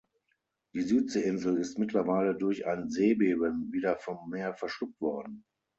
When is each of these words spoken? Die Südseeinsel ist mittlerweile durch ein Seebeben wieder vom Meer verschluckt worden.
Die 0.73 0.81
Südseeinsel 0.81 1.57
ist 1.59 1.77
mittlerweile 1.77 2.33
durch 2.33 2.65
ein 2.65 2.89
Seebeben 2.89 3.71
wieder 3.71 3.97
vom 3.97 4.29
Meer 4.31 4.55
verschluckt 4.55 4.99
worden. 4.99 5.45